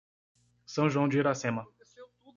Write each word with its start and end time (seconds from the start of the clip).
São 0.65 0.89
João 0.89 1.07
de 1.07 1.19
Iracema 1.19 1.63